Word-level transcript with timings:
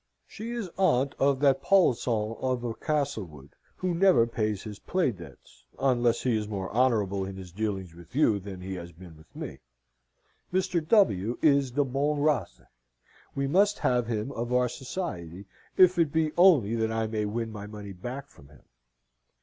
She 0.25 0.49
is 0.49 0.67
aunt 0.79 1.13
of 1.19 1.39
that 1.41 1.61
polisson 1.61 2.35
of 2.41 2.63
a 2.63 2.73
Castlewood, 2.73 3.49
who 3.75 3.93
never 3.93 4.25
pays 4.25 4.63
his 4.63 4.79
play 4.79 5.11
debts, 5.11 5.63
unless 5.77 6.23
he 6.23 6.35
is 6.35 6.47
more 6.47 6.71
honourable 6.73 7.23
in 7.23 7.35
his 7.35 7.51
dealings 7.51 7.93
with 7.93 8.15
you 8.15 8.39
than 8.39 8.61
he 8.61 8.73
has 8.73 8.91
been 8.91 9.15
with 9.15 9.35
me. 9.35 9.59
Mr. 10.51 10.83
W. 10.87 11.37
is 11.43 11.69
de 11.69 11.83
bonne 11.85 12.19
race. 12.19 12.61
We 13.35 13.45
must 13.45 13.77
have 13.77 14.07
him 14.07 14.31
of 14.31 14.51
our 14.51 14.69
society, 14.69 15.45
if 15.77 15.99
it 15.99 16.11
be 16.11 16.31
only 16.35 16.73
that 16.77 16.91
I 16.91 17.05
may 17.05 17.25
win 17.25 17.51
my 17.51 17.67
money 17.67 17.93
back 17.93 18.25
from 18.27 18.47
him. 18.47 18.63